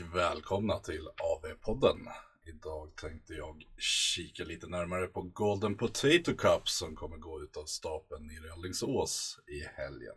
[0.00, 2.08] och välkomna till AV-podden.
[2.46, 7.64] Idag tänkte jag kika lite närmare på Golden Potato Cup som kommer gå ut av
[7.64, 10.16] stapeln nere i Alingsås i helgen.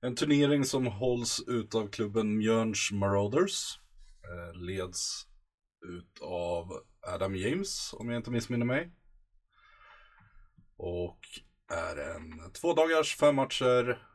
[0.00, 3.78] En turnering som hålls utav klubben Mjörns Marauders.
[4.24, 5.26] Eh, leds
[5.86, 8.92] utav Adam James, om jag inte missminner mig.
[10.76, 11.18] Och
[11.68, 14.08] är en två dagars fem matcher,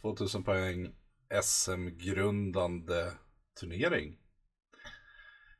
[0.00, 0.94] 2000 poäng,
[1.42, 3.12] SM-grundande
[3.60, 4.16] turnering.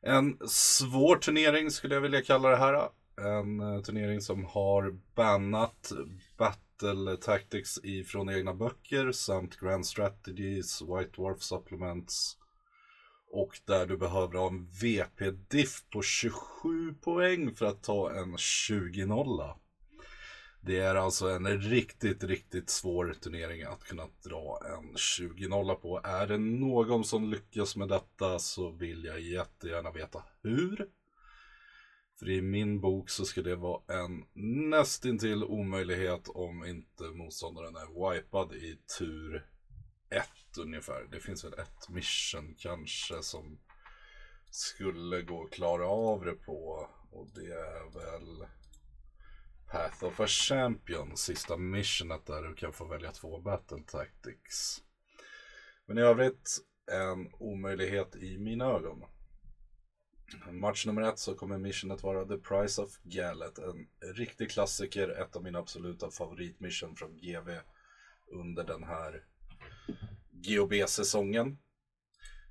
[0.03, 2.89] En svår turnering skulle jag vilja kalla det här.
[3.17, 5.93] En eh, turnering som har bannat
[6.39, 12.37] Battle Tactics ifrån egna böcker samt Grand Strategies, White Dwarf Supplements
[13.31, 19.57] och där du behöver ha en VP-diff på 27 poäng för att ta en 20-nolla.
[20.63, 26.01] Det är alltså en riktigt, riktigt svår turnering att kunna dra en 20-0 på.
[26.05, 30.89] Är det någon som lyckas med detta så vill jag jättegärna veta hur.
[32.19, 34.25] För i min bok så ska det vara en
[34.71, 39.47] nästintill omöjlighet om inte motståndaren är wipad i tur
[40.11, 40.25] 1
[40.59, 41.09] ungefär.
[41.11, 43.59] Det finns väl ett mission kanske som
[44.51, 46.89] skulle gå att klara av det på.
[47.11, 48.47] Och det är väl
[49.71, 54.83] Path of a Champion, sista missionet där du kan få välja två battle tactics.
[55.87, 56.59] Men i övrigt
[56.93, 59.05] en omöjlighet i mina ögon.
[60.51, 65.37] Match nummer ett så kommer missionet vara The Price of Gallet, en riktig klassiker, ett
[65.37, 67.51] av mina absoluta favoritmission från GV
[68.27, 69.25] under den här
[70.31, 71.59] GOB-säsongen.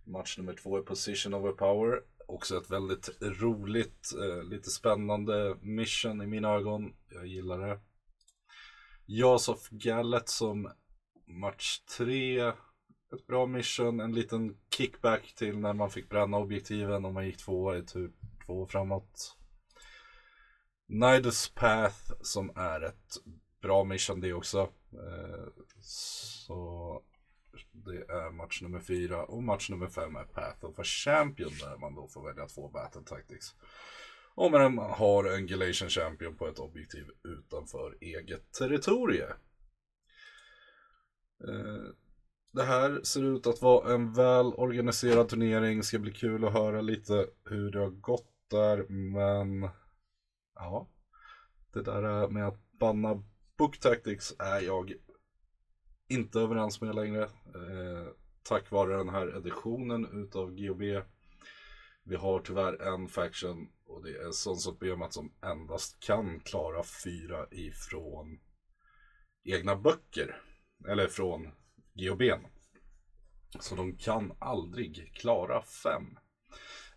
[0.03, 6.21] Match nummer två är Position over Power, också ett väldigt roligt, eh, lite spännande mission
[6.21, 6.93] i mina ögon.
[7.09, 7.79] Jag gillar det.
[9.05, 10.71] Jas of Gallet som
[11.27, 12.39] match 3.
[13.13, 17.37] Ett bra mission, en liten kickback till när man fick bränna objektiven och man gick
[17.37, 18.11] typ två i tur
[18.45, 19.37] två framåt.
[20.87, 23.17] Nidus Path som är ett
[23.61, 24.59] bra mission det också.
[24.93, 25.47] Eh,
[25.81, 27.01] så
[27.71, 31.77] det är match nummer fyra och match nummer fem är Path of a Champion där
[31.77, 33.55] man då får välja två Battle Tactics.
[34.35, 39.29] Om man har en Galatian Champion på ett objektiv utanför eget territorie.
[41.47, 41.93] Eh,
[42.51, 45.83] det här ser ut att vara en väl organiserad turnering.
[45.83, 48.85] Ska bli kul att höra lite hur det har gått där.
[48.89, 49.69] Men
[50.55, 50.87] ja,
[51.73, 53.23] det där med att banna
[53.57, 54.93] Book Tactics är jag
[56.09, 57.23] inte överens med längre.
[57.23, 58.07] Eh,
[58.43, 60.81] tack vare den här editionen utav GOB.
[62.03, 66.83] Vi har tyvärr en faction och det är Sons of Behemoth som endast kan klara
[67.03, 68.39] fyra ifrån
[69.43, 70.41] egna böcker.
[70.87, 71.51] Eller från
[71.93, 72.47] GOBn.
[73.59, 76.17] Så de kan aldrig klara fem.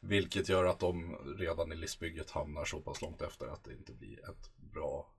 [0.01, 3.93] Vilket gör att de redan i listbygget hamnar så pass långt efter att det inte
[3.93, 5.15] blir ett bra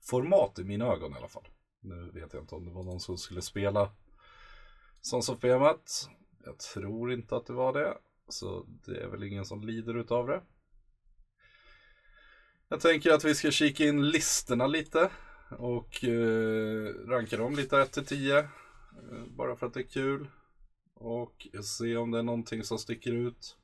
[0.00, 1.48] format i mina ögon i alla fall.
[1.86, 3.90] Nu vet jag inte om det var någon som skulle spela
[5.00, 5.92] Sons of Behemoth.
[6.44, 7.98] Jag tror inte att det var det.
[8.28, 10.42] Så det är väl ingen som lider utav det.
[12.68, 15.10] Jag tänker att vi ska kika in listorna lite.
[15.58, 18.38] Och eh, ranka dem lite 1 till 10.
[18.38, 18.46] Eh,
[19.26, 20.28] bara för att det är kul.
[20.94, 23.56] Och se om det är någonting som sticker ut.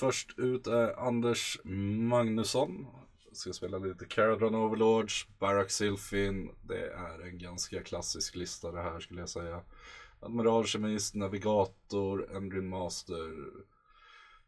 [0.00, 2.86] Först ut är Anders Magnusson
[3.32, 6.50] ska spela lite Caradron Overlords, Barak Silfin.
[6.62, 9.62] Det är en ganska klassisk lista det här skulle jag säga.
[10.20, 13.32] Admiral Kemist, Navigator, Endrin Master,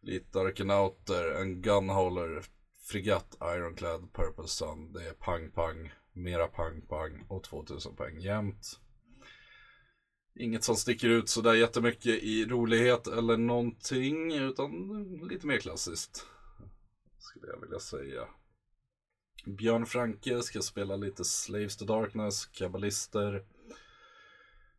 [0.01, 2.43] lite Arkenauter, en Gunhauler,
[2.85, 4.93] Fregatt, Ironclad, Purple Sun.
[4.93, 8.81] Det är pang-pang, mera pang-pang och 2000 poäng jämt.
[10.37, 14.71] Inget som sticker ut sådär jättemycket i rolighet eller någonting, utan
[15.29, 16.27] lite mer klassiskt.
[17.19, 18.29] Skulle jag vilja säga.
[19.45, 23.45] Björn Franke ska spela lite Slaves to Darkness, Kabbalister,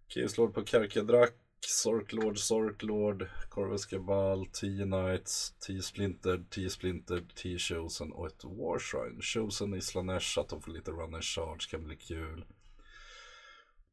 [0.08, 1.34] Chaos på Karkadrak,
[1.68, 9.22] Sorklord, Sorklord, Corvus Cabal, T-Knights, T-Splintered, T-Splintered, T-Chosen och ett Warshrine.
[9.22, 12.46] Chosen i Slanesh, att de får lite run and charge kan bli kul.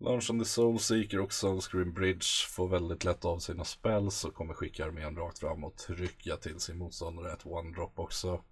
[0.01, 4.35] Launch on the Soul Seeker och Sunscreen Bridge får väldigt lätt av sina spells och
[4.35, 8.45] kommer skicka armén rakt fram och trycka till sin motståndare ett one-drop också.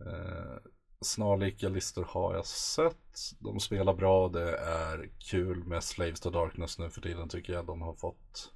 [0.00, 0.58] Eh,
[1.00, 3.18] snarlika listor har jag sett.
[3.38, 4.28] De spelar bra.
[4.28, 7.66] Det är kul med Slaves to Darkness nu för tiden tycker jag.
[7.66, 8.52] De har fått,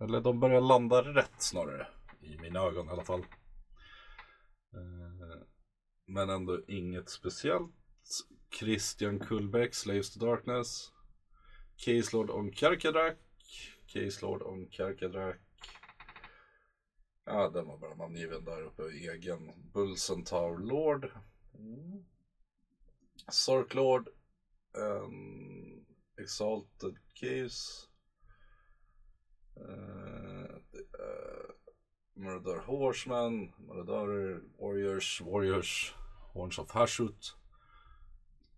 [0.00, 1.86] eller de börjar landa rätt snarare.
[2.20, 3.20] I mina ögon i alla fall.
[4.74, 5.42] Eh,
[6.06, 7.72] men ändå inget speciellt.
[8.58, 10.92] Christian Kullbäck, Slaves to Darkness.
[11.76, 13.16] Case Lord on Karkadrak.
[13.86, 15.40] Case Lord on Karkadrak.
[17.24, 18.82] Ja, den var bara namngiven där uppe.
[18.82, 21.10] Egen Bull Centaur Lord.
[21.54, 22.04] Mm.
[23.30, 24.08] Sork Lord.
[24.74, 25.84] Um,
[26.18, 27.86] Exalted Case.
[29.56, 30.56] Uh,
[30.98, 31.50] uh,
[32.14, 33.52] Murder Horseman.
[33.58, 35.20] Murder Warriors.
[35.20, 35.94] Warriors.
[36.32, 37.34] Horns of Hashut.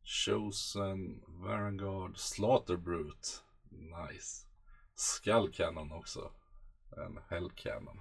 [0.04, 1.20] Chosen.
[1.28, 2.18] Varangard.
[2.18, 3.42] Slaughter Brute.
[3.70, 4.46] Nice.
[4.94, 6.32] Skull Cannon också.
[6.96, 8.00] En Hell Cannon.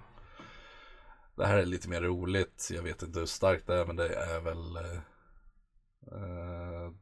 [1.36, 2.68] Det här är lite mer roligt.
[2.72, 4.98] Jag vet inte hur starkt det är men det är väl eh,
[6.12, 6.92] eh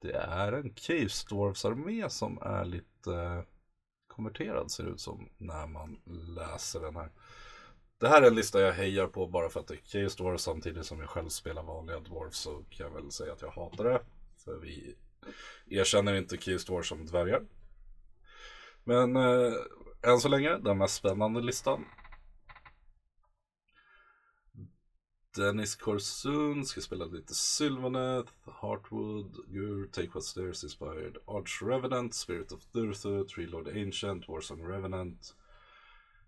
[0.00, 3.42] Det är en Cave Storms armé som är lite eh,
[4.06, 6.00] konverterad ser det ut som när man
[6.36, 7.10] läser den här.
[7.98, 10.42] Det här är en lista jag hejar på bara för att det är Cave Storms
[10.42, 13.84] samtidigt som jag själv spelar vanliga Dwarfs så kan jag väl säga att jag hatar
[13.84, 14.00] det.
[14.36, 14.96] För vi
[15.66, 17.42] erkänner inte Cave Storms som dvärgar.
[18.84, 19.52] Men eh,
[20.02, 21.84] än så länge den mest spännande listan
[25.36, 32.52] Dennis Corsoon ska spela lite Sylvaneth, Heartwood, Gur, Take What Stairs Inspired, Arch Revenant, Spirit
[32.52, 35.34] of Durthu, Treelord Ancient, Warsong Revenant.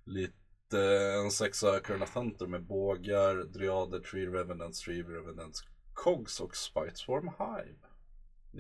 [0.05, 0.35] Lite
[1.25, 5.62] en sexa Kurna Thunder med bågar, Dryader, Tree Revenant, Tree Revenants,
[5.95, 7.87] Cogs och Spiteswarm Hive.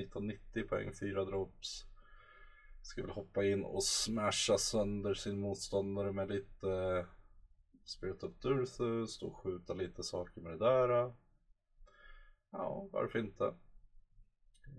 [0.02, 1.84] 1990 poäng, 4 drops.
[2.82, 7.06] Ska väl hoppa in och smasha sönder sin motståndare med lite
[7.84, 11.14] Spirit of Durthus och skjuta lite saker med det där.
[12.50, 13.44] Ja, varför inte?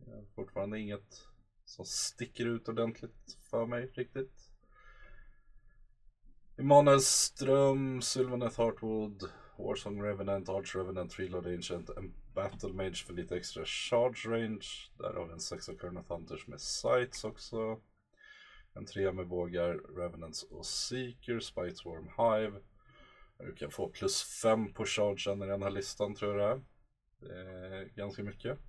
[0.07, 1.28] Eh, fortfarande inget
[1.66, 4.52] som sticker ut ordentligt för mig riktigt.
[6.57, 13.38] Emanuel Ström, Sylvaneth Heartwood, Warsong Revenant, Arch Revenant, Reload Ancient, en Battle Mage för lite
[13.38, 14.92] extra charge range.
[14.98, 17.81] Där har vi en sexa Kurna Hunters med sights också.
[18.74, 22.60] En trea med bågar, Revenants och Seeker, Spiteswarm Hive.
[23.38, 26.62] Du kan få plus 5 på chargen i den här listan tror jag det är.
[27.20, 28.60] Det är ganska mycket.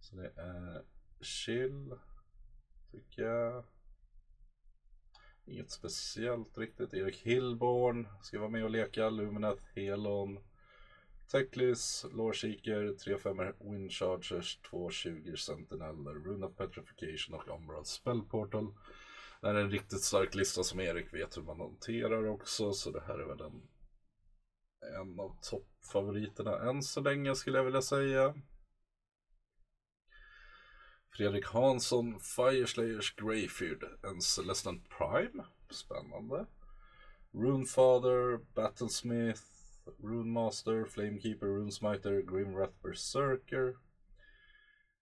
[0.00, 0.84] Så det är
[1.20, 1.94] chill,
[2.90, 3.64] tycker jag.
[5.46, 6.94] Inget speciellt riktigt.
[6.94, 9.10] Erik Hillborn ska vara med och leka.
[9.10, 10.38] Lumineth, Helon.
[11.30, 18.66] Techlis, Lårseeker, 3-5 Windchargers, 2-20 Sentineller, Rune of Petrification och Umbral Spellportal.
[18.66, 18.74] Portal.
[19.40, 22.72] Det här är en riktigt stark lista som Erik vet hur man hanterar också.
[22.72, 23.62] Så det här är väl en,
[25.00, 28.34] en av toppfavoriterna än så länge skulle jag vilja säga.
[31.16, 35.44] Fredrik Hansson, Fireslayers Greyfeard, en Celestan Prime.
[35.70, 36.46] Spännande.
[37.32, 39.42] Runefather, Battlesmith,
[40.02, 43.76] Runemaster, Flamekeeper, Runesmiter, Grimwrath Berserker.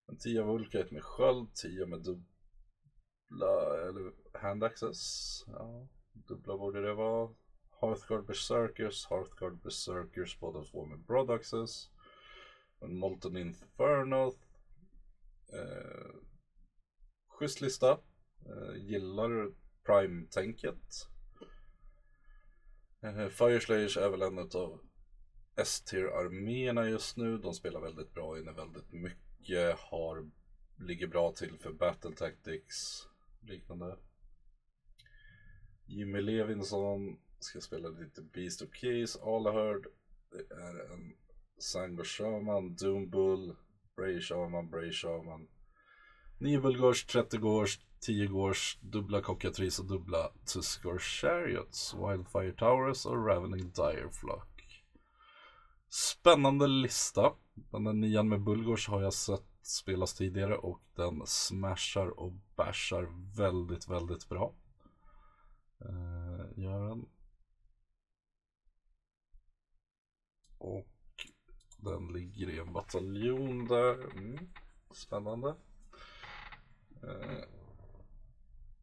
[0.09, 2.05] En 10 Vulkite med sköld, 10 med
[3.29, 5.45] dubbla, eller hand access.
[5.47, 7.35] Ja, dubbla borde det vara.
[7.81, 11.91] Hearthguard Berserkers, Hearthguard Berserkers båda två med Broad access.
[12.81, 14.39] En Molten Infernoth.
[15.53, 16.15] Eh,
[17.29, 17.91] schysst lista.
[18.47, 19.53] Eh, gillar
[19.85, 21.09] Prime-tänket.
[23.03, 24.81] Eh, Fireslayers är väl en av
[25.57, 27.39] S-tier-arméerna just nu.
[27.39, 29.79] De spelar väldigt bra inne väldigt mycket.
[29.79, 30.31] Har,
[30.79, 33.08] ligger bra till för battle tactics
[33.41, 33.97] liknande.
[35.87, 39.87] Jimmy Levinson ska spela lite Beast of Keys, Alaherd.
[40.31, 41.15] Det är en
[41.59, 43.57] Sango Shaman, Doombull,
[43.97, 45.49] Bray Shaman, Bray Shaman.
[46.39, 53.27] 9 Bulgars, 30 Gors, 10 Gors, dubbla Cockatrice och dubbla Tuskor Chariots, Wildfire Towers och
[53.27, 54.85] Ravening Direflock.
[55.89, 57.33] Spännande lista.
[57.55, 63.09] Den där nian med Bulgors har jag sett spelas tidigare och den smashar och bashar
[63.37, 64.55] väldigt, väldigt bra.
[65.81, 67.07] Eh, gör den.
[70.59, 70.89] Och
[71.77, 74.17] den ligger i en bataljon där.
[74.17, 74.39] Mm,
[74.91, 75.55] spännande.
[77.05, 77.45] Uh,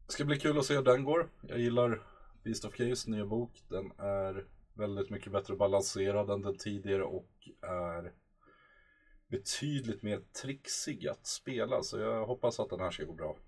[0.08, 1.30] ska bli kul att se hur den går.
[1.42, 2.02] Jag gillar
[2.42, 3.64] Beast of Case nya bok.
[3.68, 8.12] Den är väldigt mycket bättre balanserad än den tidigare och är
[9.28, 11.82] betydligt mer trixig att spela.
[11.82, 13.38] Så jag hoppas att den här ska gå bra.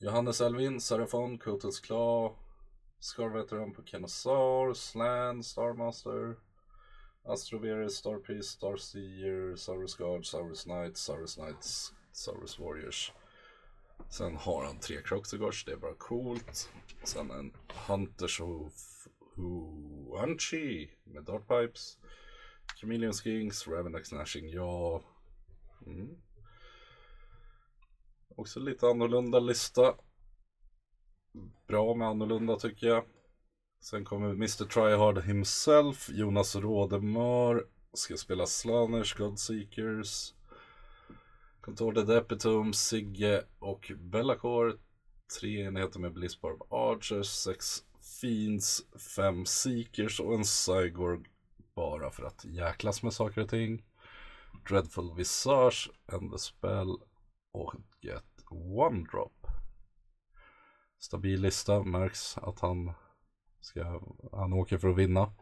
[0.00, 2.36] Johannes Elvin, Serafon, Kotels Claw,
[3.00, 6.36] Scarveteran på Kenosar, Slan, Starmaster,
[7.24, 13.12] Astroverus, Starpriest, Starseer, Saurus Guard, Saurus Knight, Saurus Knights, Saurus Warriors.
[14.10, 16.70] Sen har han tre Croxigars, det är bara coolt.
[17.04, 17.52] Sen en
[17.86, 18.72] Hunters of
[19.36, 21.98] Huanchi med Dartpipes.
[22.76, 25.02] Chameleon Skinks, Ravenax Nashing, ja.
[25.86, 26.16] Mm.
[28.36, 29.94] Också lite annorlunda lista.
[31.66, 33.04] bra med annorlunda tycker jag.
[33.80, 40.34] Sen kommer Mr Tryhard himself, Jonas Rådemar, ska spela Slanners, Godseekers.
[41.60, 44.72] Contour de Sigge och Bellacore.
[45.40, 47.84] Tre enheter med Blizzbarb Archers, sex
[48.20, 51.24] Fiends, fem Seekers och en Cygorg
[51.78, 53.84] bara för att jäklas med saker och ting.
[54.68, 56.96] Dreadful Visage, End the Spell
[57.52, 59.46] och ett One Drop.
[60.98, 62.92] Stabil lista, märks att han
[63.60, 65.32] ska, han åker för att vinna.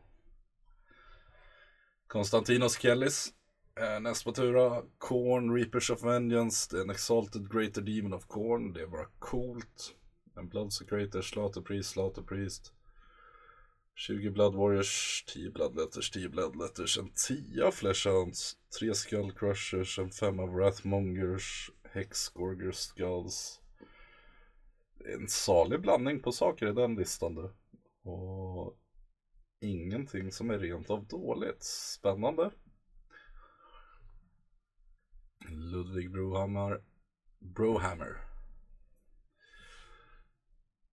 [2.07, 3.33] Konstantinos Kellis.
[3.81, 8.27] Eh, näst på tur Korn, Reapers of Vengeance, det är en Exalted Greater Demon of
[8.27, 9.95] Korn, det är bara coolt.
[10.37, 12.76] En Bloodsecrator, Slaughter Priest, Slaughter Priest.
[13.99, 19.99] 20 Blood Warriors, 10 Blood Letters, 10 Blood Letters, en 10 Fleshhounds, 3 Skull Crushers,
[19.99, 23.61] en 5 av Wrathmongers, Hex Gorgers Skulls.
[25.15, 27.51] En salig blandning på saker i den listan du.
[28.11, 28.79] Och
[29.61, 31.63] ingenting som är rent av dåligt.
[31.65, 32.51] Spännande.
[35.49, 36.83] Ludvig Brohammar.
[37.39, 38.36] Brohammer.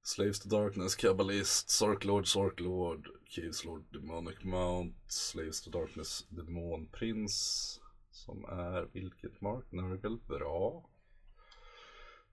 [0.05, 7.79] Slaves to Darkness, Kabbalist, Sarklord, Sarklord, Caveslord, Demonic Mount, Slaves to Darkness, Demonprins.
[8.11, 9.71] Som är vilket mark?
[9.71, 10.89] Nurgle, bra.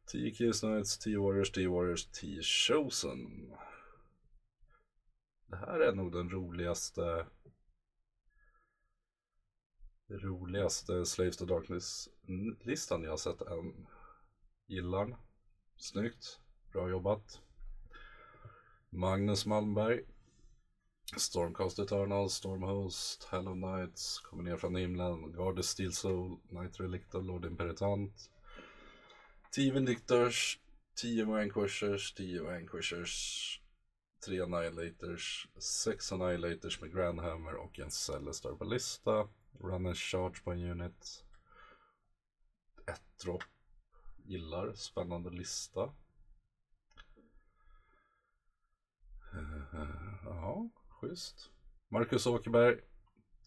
[0.07, 3.53] 10 Caves Knights, 10 Warriors, 10 Warriors, 10 Chosen.
[5.47, 7.27] Det här är nog den roligaste
[10.09, 13.87] roligaste Slaves to Darkness-listan jag har sett än.
[14.67, 15.17] Gillar.
[15.77, 16.41] Snyggt.
[16.73, 17.41] Bra jobbat.
[18.93, 20.01] Magnus Malmberg.
[21.17, 27.23] Stormcast Eternal, Stormhost, Hell of Knights, kommer ner från himlen, Garde Steel Soul, Night Relictor,
[27.23, 28.31] Lord Imperitant.
[29.53, 30.59] 10 Vindictors,
[30.95, 33.61] 10 Vanquishers, 10 Vanquishers,
[34.27, 39.29] 3 Annihilators, 6 Annihilators med Grandhammer och en Celestar Ballista.
[39.61, 41.25] Run and charge på en unit.
[42.87, 43.43] Ett dropp.
[44.25, 45.81] Gillar, spännande lista.
[45.83, 45.93] Uh,
[49.33, 51.51] Eh, ja, schysst.
[51.89, 52.81] Marcus Åkerberg.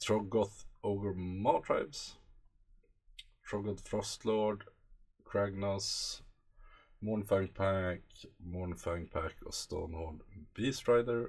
[0.08, 2.20] Troggoth Over Martribes.
[3.50, 4.64] Trogoth Frostlord.
[5.26, 6.24] Kragnos.
[7.00, 8.26] Mornfang Pack.
[8.38, 10.22] Mornfang Pack och Stonehorn
[10.56, 11.28] Beast Rider.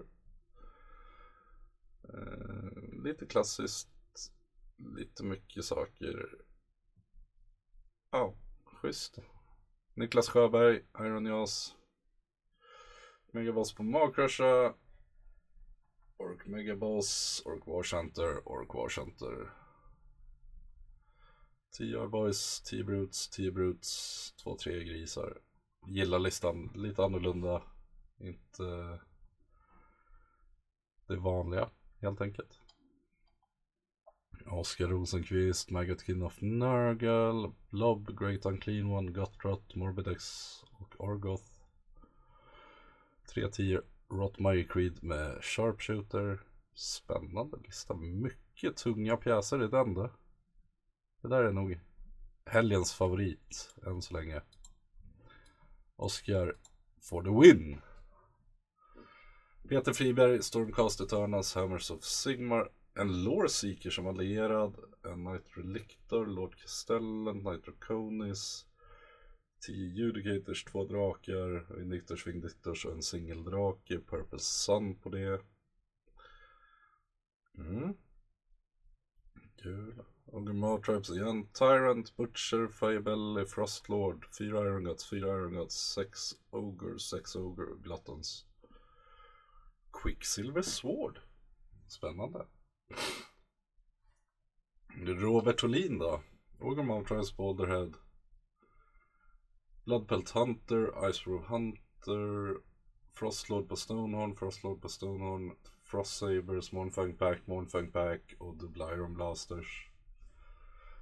[2.15, 3.89] Uh, lite klassiskt.
[4.97, 6.29] Lite mycket saker.
[8.11, 8.35] Ja,
[8.65, 9.19] schysst.
[9.95, 11.77] Niklas Sjöberg, Iron Jaws.
[13.35, 14.75] Megaboss på Magcrusha.
[16.17, 19.51] Ork Megaboss, Ork War Center, Ork War Center.
[21.79, 25.39] 10 Boys, 10 Brutes, 10 Brutes, 2-3 grisar.
[25.87, 27.63] Gillar listan lite annorlunda.
[28.21, 28.99] Inte
[31.07, 32.61] det vanliga helt enkelt.
[34.47, 40.25] Oskar Rosenqvist, Maggot King of Nurgle, Blob, Great Unclean One, Gutrot, Morbidex
[40.81, 41.54] och Orgoth.
[43.33, 46.41] 3-10 Rotmire Creed med Sharpshooter.
[46.75, 47.95] Spännande lista.
[47.95, 50.11] Mycket tunga pjäser i den då.
[51.23, 51.81] Det där är nog
[52.47, 54.41] helgens favorit än så länge.
[55.97, 56.57] Oscar
[57.01, 57.81] for the win.
[59.69, 62.69] Peter Friberg, Stormcast Eternals, Hammers of Sigmar.
[62.95, 64.77] En Lore Seeker som allierad.
[65.05, 68.67] En Knight Relictor, Lord Castellan, Knight Draconis.
[69.67, 75.41] 10 Judicators, två drakar, Indictors, Vindictors och en singeldrake, Purple Sun på det.
[77.59, 77.95] Mm.
[79.57, 80.03] Kul.
[80.27, 81.49] Ogumar Tribes igen.
[81.53, 88.47] Tyrant, Butcher, Firebelly, Frostlord, fyra Iron Guts, fyra Iron Guts, sex Ogre, sex Ogre, Gluttons.
[90.03, 91.19] Quicksilver Sword.
[91.89, 92.47] Spännande.
[95.07, 96.23] Robert Olin då?
[96.61, 98.04] Ogumar Tribes, Boulderhead.
[99.85, 102.57] Bloodpelt Hunter, Iceproof Hunter,
[103.15, 109.15] Frostlord på Stonehorn, Frostlord på Stonehorn, Frost Sabers, Mornfang Pack, Mornfang Pack och dubbla Iron
[109.15, 109.91] Blasters.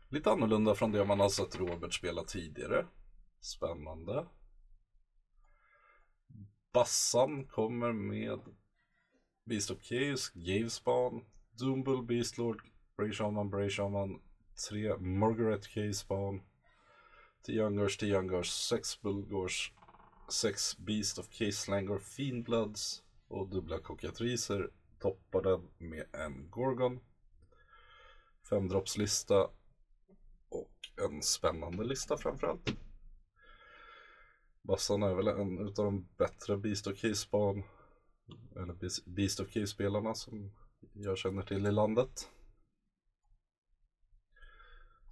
[0.08, 2.86] Lite annorlunda från det man har sett Robert spela tidigare.
[3.40, 4.26] Spännande.
[6.72, 8.40] Bassan kommer med
[9.44, 12.62] Beast of Chaos, Gavespan, Doombull, Beastlord,
[12.96, 14.22] Bray Shaman, Bray Shaman,
[14.68, 16.42] 3 Margaret K-Spawn,
[17.42, 19.72] 10 Youngers, 10 Youngers, Sex Bulgors,
[20.28, 24.70] Sex Beast of Caselangor Fiendbloods och dubbla kokatriser.
[24.98, 27.00] Toppar den med en Gorgon.
[28.48, 29.50] Femdroppslista
[30.48, 32.74] och en spännande lista framförallt.
[34.62, 37.62] Bassan är väl en utav de bättre Beast of Case-ban,
[38.56, 40.52] eller Beast of Case-spelarna som
[40.92, 42.28] jag känner till i landet.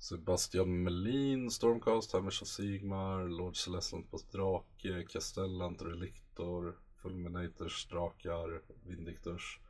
[0.00, 9.61] Sebastian Melin, Stormcast, Hammersha Sigmar, Lord Celestant på Drake, Castellant, Relictor, Fulminators, Drakar, Vindictors,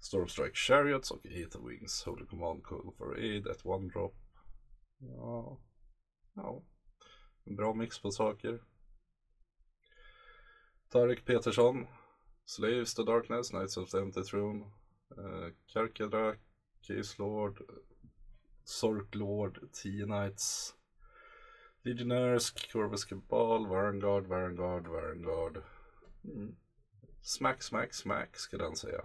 [0.00, 4.14] Stormstrike Chariots och Aether Wings, Holy Command, Call for Aid, ett One Drop.
[4.98, 5.58] Ja,
[6.34, 6.62] ja,
[7.44, 8.62] en bra mix på saker.
[10.88, 11.86] Tarek Petersson,
[12.44, 14.64] Slaves to Darkness, Knights of the Empty Throne,
[15.18, 16.38] uh, Karkadrak,
[16.86, 17.62] Case Lord,
[18.64, 20.74] Sork Lord, T-Knights,
[21.84, 25.62] Legionnaires, Corvus Cabal, Varangard, Varangard, Varangard.
[26.24, 26.56] Mm.
[27.22, 29.04] Smack, smack, smack ska den säga.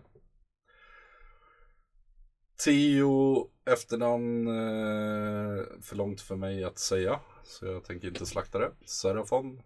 [2.58, 7.20] Tio efternamn eh, för långt för mig att säga.
[7.44, 8.72] Så jag tänker inte slakta det.
[8.86, 9.62] Serafon,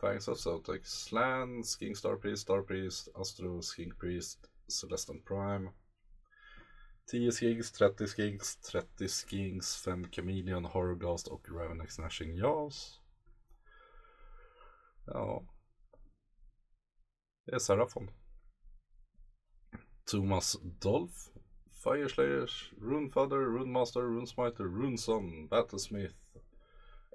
[0.00, 5.70] Fangs of Zotex, Slan, Skingstar Priest, Star Priest, Astro, Skink Priest, Celestan Prime.
[7.10, 13.00] 10 skigs, 30 skigs, 30 skigs, 5 Chameleon, Horrorgast och Ravenex Nashing Jaws.
[15.06, 15.46] Ja.
[17.44, 18.10] Det är Serafon.
[20.10, 21.30] Thomas Dolph,
[21.84, 26.14] Fireslayers, Runefadder, Runemaster, Runesmiter, Runeson, Battlesmith,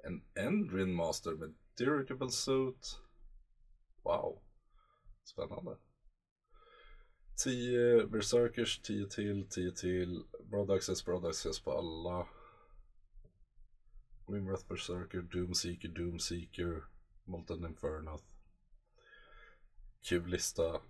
[0.04, 3.00] en Endrin Master med Dirigible Suit.
[4.02, 4.42] Wow.
[5.24, 5.76] Spännande.
[7.36, 10.24] 10 Berserkers, 10 till, 10 till.
[10.50, 12.26] Broad Access, Broad Access på alla.
[14.26, 16.84] Grimwrath Berserker, Doomseeker, Doomseeker,
[17.24, 18.24] Molten Infernoth.
[20.08, 20.80] Kul lista.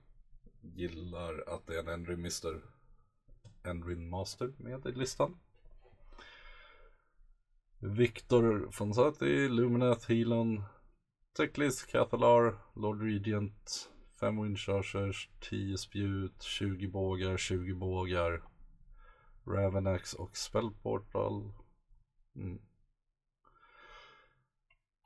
[0.61, 2.63] Gillar att det är en Endrin Mister.
[3.65, 5.39] Endrin Master med i listan.
[7.79, 10.63] Victor Fonsati, Luminath, Helon,
[11.37, 13.92] Teklis, Cathalar, Lord Regent,
[14.23, 18.43] 5 Windchargers, 10 spjut, 20 bågar, 20 bågar,
[19.47, 21.53] Ravenax och Spellportal.
[22.37, 22.59] Mm.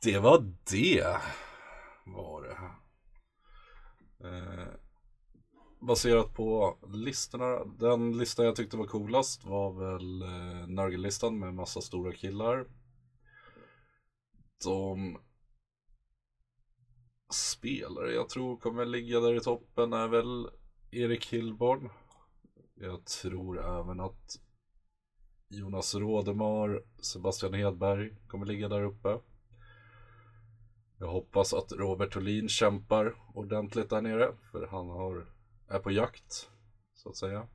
[0.02, 1.20] Det var det.
[2.06, 2.58] Var det.
[4.28, 4.68] Eh,
[5.80, 7.64] baserat på listorna.
[7.64, 12.66] Den lista jag tyckte var coolast var väl eh, Nörgellistan med massa stora killar.
[14.64, 15.18] De
[17.32, 20.50] spelare jag tror kommer ligga där i toppen är väl
[20.90, 21.90] Erik Hillborn.
[22.74, 24.40] Jag tror även att
[25.48, 29.20] Jonas Rådemar, Sebastian Hedberg kommer ligga där uppe.
[30.98, 35.26] Jag hoppas att Robert Olin kämpar ordentligt där nere för han har,
[35.68, 36.50] är på jakt
[36.94, 37.48] så att säga.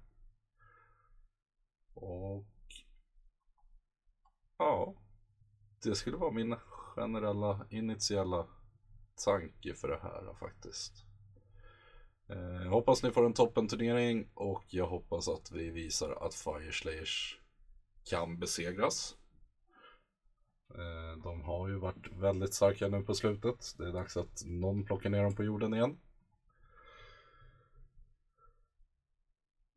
[1.93, 2.45] Och
[4.57, 4.95] ja,
[5.83, 6.55] det skulle vara min
[6.95, 8.47] generella initiella
[9.25, 11.05] tanke för det här faktiskt.
[12.27, 16.71] Jag eh, hoppas ni får en toppenturnering och jag hoppas att vi visar att Fire
[16.71, 17.39] Slayers
[18.09, 19.15] kan besegras.
[20.69, 23.75] Eh, de har ju varit väldigt starka nu på slutet.
[23.77, 25.97] Det är dags att någon plockar ner dem på jorden igen.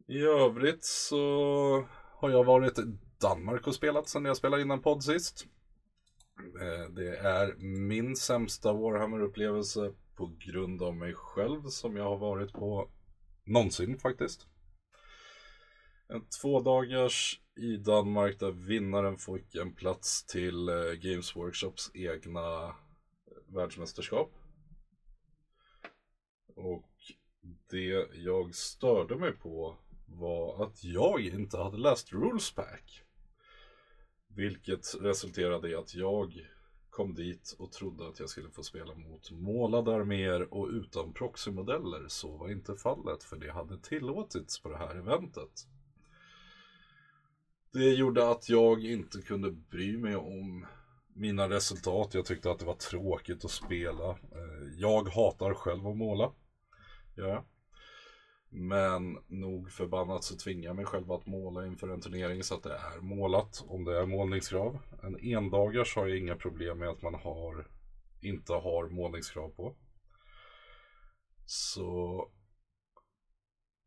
[0.07, 2.83] I övrigt så har jag varit i
[3.21, 5.47] Danmark och spelat sedan jag spelade in en podd sist.
[6.39, 12.53] Eh, det är min sämsta Warhammer-upplevelse på grund av mig själv som jag har varit
[12.53, 12.91] på
[13.45, 14.47] någonsin faktiskt.
[16.09, 22.65] En två dagars i Danmark där vinnaren fick en plats till eh, Games Workshops egna
[22.65, 22.75] eh,
[23.47, 24.33] världsmästerskap.
[26.57, 26.91] Och
[27.71, 33.05] det jag störde mig på var att jag inte hade läst Rules Pack.
[34.37, 36.47] Vilket resulterade i att jag
[36.91, 42.05] kom dit och trodde att jag skulle få spela mot målade arméer och utan proxymodeller.
[42.09, 45.67] Så var inte fallet för det hade tillåtits på det här eventet.
[47.73, 50.67] Det gjorde att jag inte kunde bry mig om
[51.15, 52.15] mina resultat.
[52.15, 54.11] Jag tyckte att det var tråkigt att spela.
[54.11, 56.33] Eh, jag hatar själv att måla.
[57.15, 57.45] Ja.
[58.57, 62.63] Men nog förbannat så tvingar jag mig själv att måla inför en turnering så att
[62.63, 64.79] det är målat om det är målningskrav.
[65.03, 67.67] En endagars har jag inga problem med att man har,
[68.21, 69.77] inte har målningskrav på.
[71.47, 72.29] Så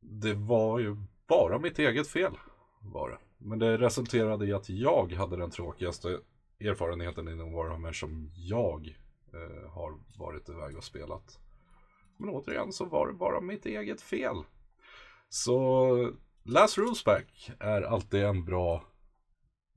[0.01, 0.95] det var ju
[1.27, 2.38] bara mitt eget fel
[2.82, 3.17] var det.
[3.38, 6.19] Men det resulterade i att jag hade den tråkigaste
[6.60, 8.97] erfarenheten inom Warhammer som jag
[9.34, 11.39] eh, har varit iväg och spelat.
[12.17, 14.43] Men återigen så var det bara mitt eget fel.
[15.30, 16.12] Så
[16.44, 18.76] last rules back är alltid en bra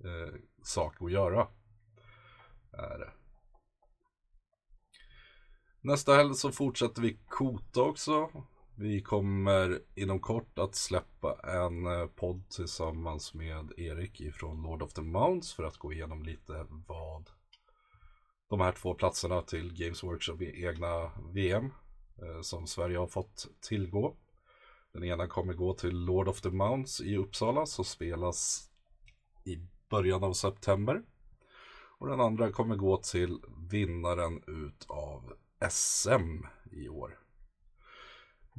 [0.04, 1.48] eh, sak att göra.
[2.72, 3.10] Är det.
[5.80, 8.30] Nästa helg så fortsätter vi Kota också.
[8.74, 14.92] Vi kommer inom kort att släppa en eh, podd tillsammans med Erik ifrån Lord of
[14.92, 17.30] the Mounts för att gå igenom lite vad
[18.48, 21.72] de här två platserna till Games Workshop i egna VM
[22.22, 24.16] eh, som Sverige har fått tillgå.
[24.92, 28.70] Den ena kommer gå till Lord of the Mounts i Uppsala som spelas
[29.44, 31.02] i början av september.
[31.98, 33.38] Och den andra kommer gå till
[33.70, 35.32] vinnaren utav
[35.70, 37.18] SM i år.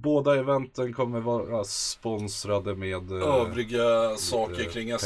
[0.04, 5.06] Båda eventen kommer vara sponsrade med eh, Övriga saker kring SM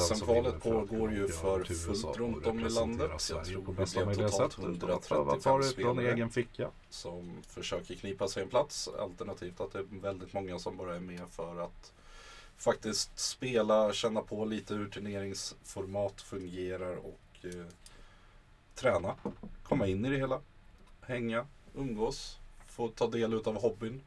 [0.00, 3.10] SM-kvalet att pågår ju för fullt runt om i landet.
[3.30, 4.64] Jag tror på bästa möjliga totalt sätt.
[4.68, 6.70] utan att behöva ta 135 det från spelare egen ficka.
[6.90, 8.88] som försöker knipa sig en plats.
[9.00, 11.92] Alternativt att det är väldigt många som bara är med för att
[12.56, 17.66] faktiskt spela, känna på lite hur turneringsformat fungerar och eh,
[18.74, 19.14] träna.
[19.62, 20.40] Komma in i det hela.
[21.00, 24.00] Hänga, umgås, få ta del utav hobbyn.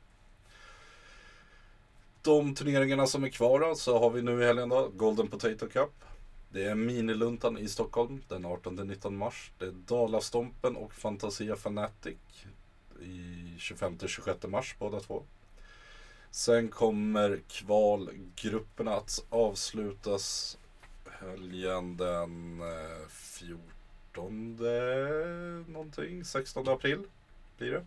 [2.27, 5.67] De turneringarna som är kvar då, så har vi nu i helgen då Golden Potato
[5.67, 6.03] Cup.
[6.49, 9.51] Det är Miniluntan i Stockholm den 18-19 mars.
[9.57, 12.17] Det är Dalastompen och Fantasia Fanatic
[13.01, 15.23] i 25-26 mars båda två.
[16.31, 20.57] Sen kommer kvalgrupperna att avslutas
[21.21, 24.55] helgen den eh, 14
[25.67, 26.99] någonting, 16 april
[27.57, 27.85] blir det.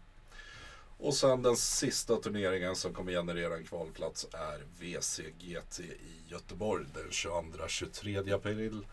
[1.02, 7.10] Och sen den sista turneringen som kommer generera en kvalplats är VCGT i Göteborg den
[7.10, 8.86] 22-23 april.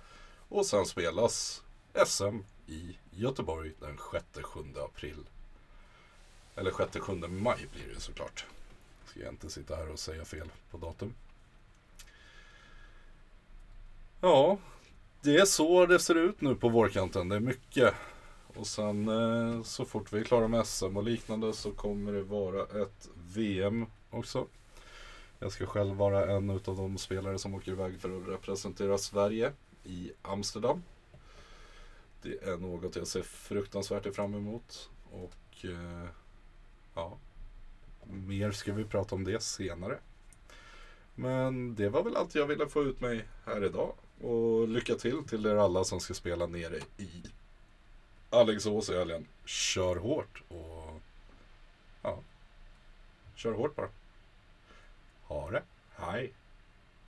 [0.50, 1.64] Och sen spelas
[2.06, 5.26] SM i Göteborg den 6-7 april.
[6.56, 8.46] Eller 6-7 maj blir det såklart.
[9.06, 11.14] Ska jag inte sitta här och säga fel på datum.
[14.22, 14.58] Ja,
[15.22, 17.30] det är så det ser ut nu på vårkanten.
[17.30, 17.94] Det är mycket.
[18.58, 22.24] Och sen eh, så fort vi är klara med SM och liknande så kommer det
[22.24, 24.48] vara ett VM också.
[25.40, 29.52] Jag ska själv vara en av de spelare som åker iväg för att representera Sverige
[29.84, 30.84] i Amsterdam.
[32.22, 34.90] Det är något jag ser fruktansvärt fram emot.
[35.12, 36.10] Och eh,
[36.94, 37.18] ja,
[38.04, 40.00] mer ska vi prata om det senare.
[41.16, 43.94] Men det var väl allt jag ville få ut mig här idag.
[44.22, 47.24] Och lycka till till er alla som ska spela nere i
[48.30, 49.28] Alingsås i helgen.
[49.46, 51.02] Kör hårt och
[52.02, 52.20] ja,
[53.36, 53.90] kör hårt bara.
[55.24, 55.64] Ha det.
[55.96, 56.34] Hej.